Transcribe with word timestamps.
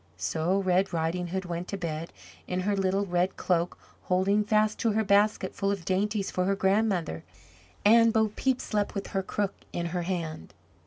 So 0.17 0.57
Red 0.63 0.93
Riding 0.93 1.27
hood 1.27 1.45
went 1.45 1.67
to 1.67 1.77
bed 1.77 2.11
in 2.47 2.61
her 2.61 2.75
little 2.75 3.05
red 3.05 3.37
cloak 3.37 3.77
holding 4.05 4.43
fast 4.43 4.79
to 4.79 4.93
her 4.93 5.03
basket 5.03 5.53
full 5.53 5.69
of 5.71 5.85
dainties 5.85 6.31
for 6.31 6.45
her 6.45 6.55
grandmother, 6.55 7.23
and 7.85 8.11
Bo 8.11 8.29
Peep 8.29 8.59
slept 8.61 8.95
with 8.95 9.05
her 9.13 9.21
crook 9.21 9.53
in 9.71 9.85
her 9.93 10.01
hand. 10.01 10.55